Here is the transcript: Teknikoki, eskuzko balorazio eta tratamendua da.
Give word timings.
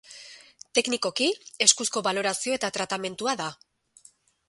Teknikoki, 0.77 1.27
eskuzko 1.67 2.05
balorazio 2.09 2.59
eta 2.59 2.75
tratamendua 2.79 3.41
da. 3.45 3.55